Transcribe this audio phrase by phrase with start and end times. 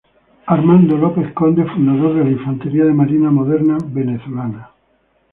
[0.55, 4.71] Armando López Conde, fundador de la Infantería de Marina Moderna venezolana.